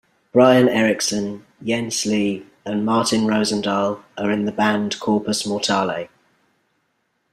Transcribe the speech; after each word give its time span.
Brian 0.31 0.67
Eriksen, 0.67 1.45
Jens 1.63 2.07
Lee 2.07 2.43
and 2.65 2.83
Martin 2.83 3.27
Rosendahl 3.27 4.01
are 4.17 4.31
in 4.31 4.45
the 4.45 4.51
band 4.51 4.99
Corpus 4.99 5.43
Mortale. 5.43 6.09